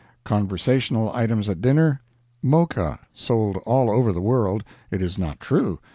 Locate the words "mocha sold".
2.41-3.57